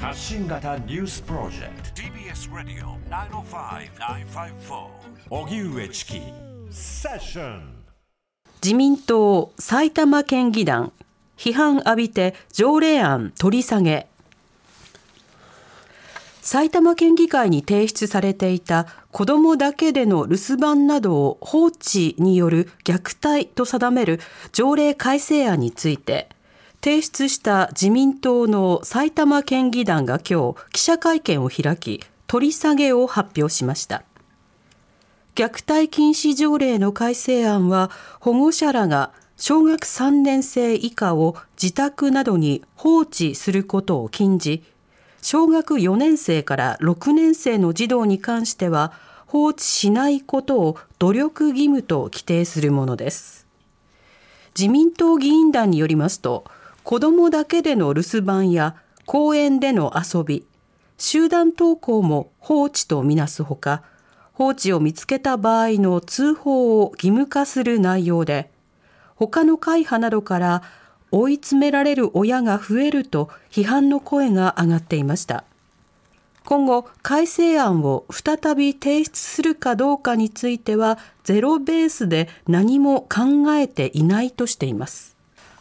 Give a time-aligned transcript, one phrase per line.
[0.00, 2.02] 発信型ニュースプロジェクト。
[2.02, 4.86] TBS ラディオ905-954
[5.28, 6.20] 荻上チキ。
[6.70, 7.84] セッション
[8.62, 10.92] 自民党埼玉県議団。
[11.36, 14.06] 批判浴びて条例案取り下げ。
[16.42, 24.20] 埼玉県議会に提出されていた子どもだけでの留守番などを放置による虐待と定める
[24.52, 26.28] 条例改正案について
[26.80, 34.04] 提出した自民党の埼玉県議団が今日記者会見を開き取り下げを発表しました。
[35.34, 44.64] 虐待禁止条例の改正案は保護者らが小学3年生以下を自宅などに放置することを禁じ
[45.22, 48.92] 小学4年生から6年生の児童に関しては
[49.26, 53.46] 放置しないことを努力義務と規定するものです。
[54.58, 56.44] 自民党議員団によりますと
[56.88, 60.46] 子どもだけでの留守番や公園での遊び
[60.96, 63.82] 集団登校も放置とみなすほか
[64.32, 68.50] 放置を見つけた場合の通報を義務化する内容で
[69.16, 70.62] 他の会派などから
[71.10, 75.44] 追い詰められる親が増えると批判の声が上がっていました。
[76.46, 85.17] 今後改正案を再び提出するかどうかについてはゼロベースで何も考えていないとしています。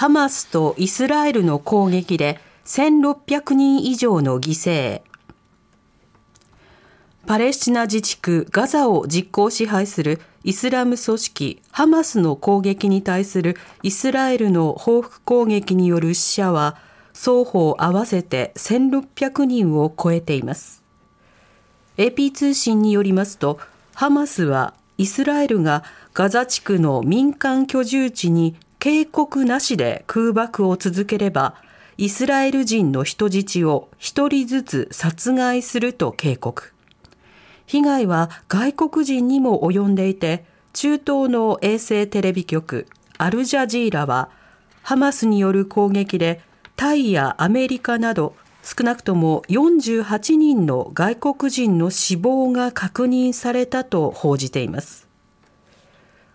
[0.00, 5.02] ハマスとイスラエルの攻撃で1600人以上の犠牲。
[7.26, 16.78] パレスチナ自治区ガザを実効支配するイスラム組織ハマスの攻撃に対するイスラエルの報復攻撃による死者は
[17.12, 20.82] 双方合わせて1600人を超えています。
[21.98, 23.60] AP 通信によりますと
[23.92, 31.54] ハマスはイスラエルがガザ地区の民間居住地に警告なしで空爆を続ければ
[31.98, 36.72] イスラエル人の人質を一人ずつ殺害すると警告。
[37.66, 42.86] 被害は外国人にも及んでいて中東の衛星テレビ局
[43.18, 44.30] アルジャジーラは
[44.82, 46.40] ハマスによる攻撃で
[46.74, 55.09] タイやアメリカなど少なくとも48人の外国人の死亡が確認されたと報じています。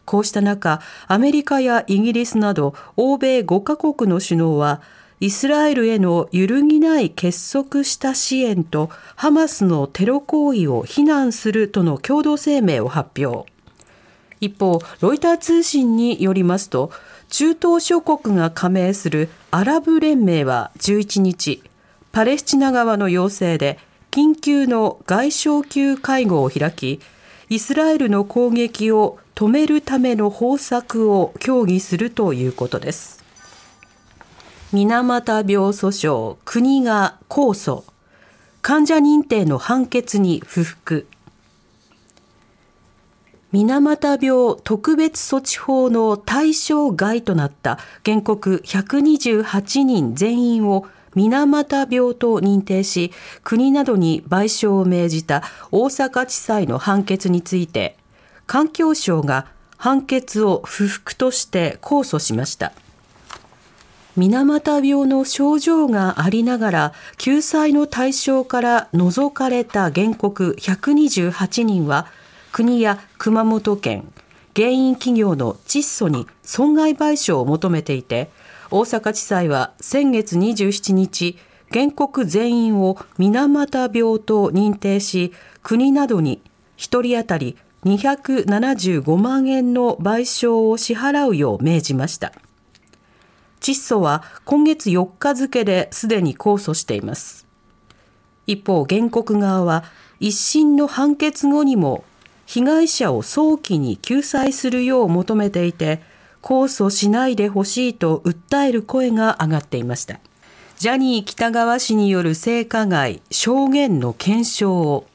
[0.06, 4.82] こうした中アメリカやイギリスなど欧米5カ国の首脳は
[5.20, 13.50] イスラエルへの揺るぎない結束した支援とハマスのテロ行為を非難するとの共同声明を発表。
[14.42, 16.92] 一方ロイター通信によりますと
[17.30, 21.64] 中東諸国が加盟するアラブ連盟は11日
[22.12, 23.80] パレスチナ側の要請で
[24.12, 27.00] 緊急の外相級会合を開き
[27.50, 33.24] イスラエルの攻撃を止めるための方策を協議するということです。
[34.72, 37.84] 水俣病訴訟国が控訴。
[38.62, 41.06] 患者認定の判決に不服。
[43.52, 53.12] 水俣病特別措置法の対象外となった原告128人全員を水俣病と認定し
[53.44, 57.98] 国などに賠償を命じた大阪地裁の判決について
[58.48, 59.48] 環境省が
[59.78, 62.74] 判決を不服として控訴しました。
[64.16, 72.08] 水俣病の症状がありながら救済の対象から除かれた原告128人は
[72.54, 74.10] 国や熊本県
[74.56, 78.30] 原因企業の窒素に損害賠償を求めていて
[78.72, 81.38] 大阪地裁は先月27日
[81.74, 86.42] 原告全員を水俣病と認定し国などに
[86.78, 92.34] 1人当たり275万円の賠償を支払うよう命じました。
[93.62, 97.48] 窒素は今月4日付ですでに控訴しています。
[98.48, 99.84] 一方原告側は
[100.20, 102.04] 一審の判決後にも
[102.46, 106.02] 被害者を早期に救済するよう求めていて
[106.42, 110.20] 控訴しないでほしいと訴える声が上がっていました。
[110.78, 115.08] ジャニー喜多川氏による性加害証言の検証を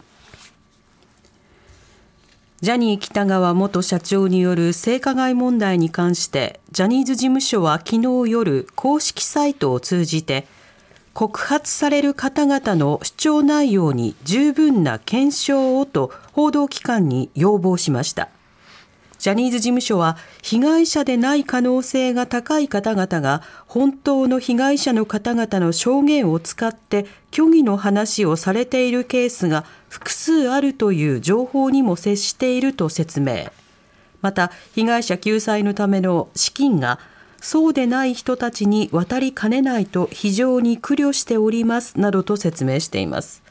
[2.63, 10.47] ジャニー喜多川元社長による性加害問題に関してジャニーズ事務所は昨日夜公式サイトを通じて
[11.15, 18.29] 告発される方々の主張内容に十分な検証をと報道機関に要望しました。
[19.21, 33.53] ジャニーズ事務所は被害者でない可能性が高い方々が本当の被害者の方々の証言を使って虚偽の話をされているケースが複数あるという情報にも接していると説明。
[34.23, 36.99] また被害者救済のための資金が
[37.43, 43.50] そうでない人たちに渡りかねないと非常に苦慮しておりますなどと説明しています。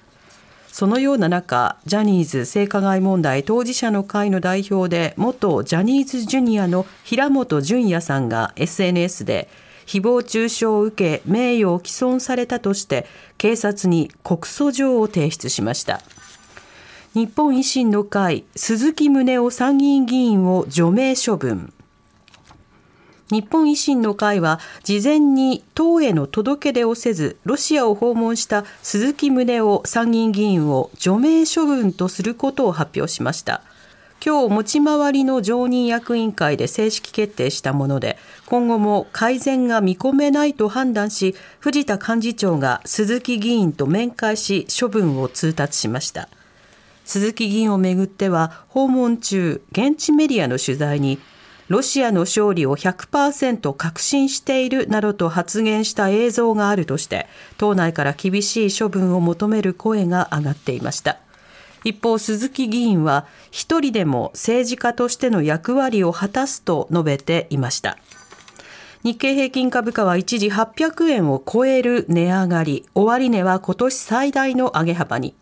[0.71, 9.50] そのような中ジャニーズ性加害問題当事者の会の代表で元ジャニーズジュニアの平本淳也さんが SNS で
[9.86, 13.07] 誹謗中傷を受け名誉を毀損されたとして
[13.38, 16.01] 警察に告訴状を提出しました。
[17.16, 21.74] 日本維新の会鈴木宗男参議院議員を除名処分。
[23.31, 33.62] 日本維新の会は事前に党への届け出をせずロシアを訪問した鈴木宗男参議院議員を除名処分とすることを発表しました。
[34.26, 38.18] 今日持ち回りの常任役員会で正式決定したもので
[38.48, 46.28] 今後も改善が見込めないと判断し藤田幹事長が鈴木議員と面会し処分を通達しました。
[47.06, 51.18] 鈴木議員をめぐっては訪問中現地メディアの取材に
[51.69, 57.27] ロシアの勝利を100%確信しているなどと発言した映像があるとして
[57.57, 61.19] 党内から厳しい処分を求める声が上がっていました。
[61.83, 67.98] 一方鈴木議員は一人でも政治家としての役割を果たすと述べていました。
[69.04, 72.86] 日経平均株価は一時800円を超える値上がり。
[72.95, 75.36] 終値は今年最大の上げ幅に。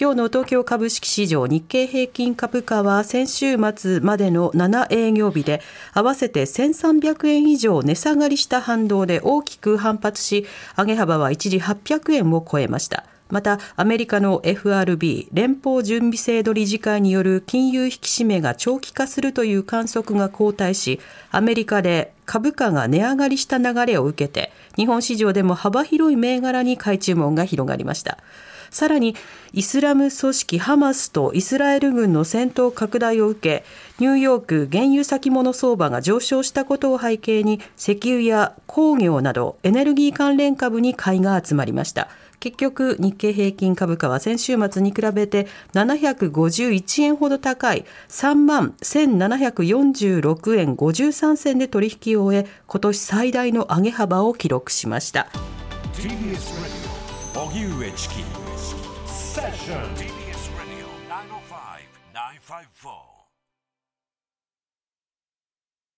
[0.00, 5.60] 今日の東京株式市場日経平均株価は先週末までの7営業日で
[5.92, 10.46] 合わせて1300円以上値下がりした反動で大きく反発し
[10.78, 13.04] 上げ幅は一時800円を超えました。
[13.28, 21.00] またアメリカの FRB 連邦準備制度理事会による金融引き締めが長期化するという観測が後退し
[21.30, 28.18] アメリカで株価が値上がりした流れを受けて日本市場でも幅広い銘柄に買い注文が広がりました。
[28.72, 29.14] さらに
[29.52, 33.64] イスラム組織ハマスとイスラエル軍の戦闘拡大を受け
[34.00, 42.08] ニューヨーク原油先物相場が上昇したことを背景に石油や工業などエネルギー関連株に買いが集まりました。
[42.40, 55.28] 結局日経平均株価は先週末に比べて751円ほど高い3万1746円53銭で取引を終え今年最大の上げ幅を記録しました。
[59.32, 59.80] session.
[60.58, 63.11] Radio 905 954.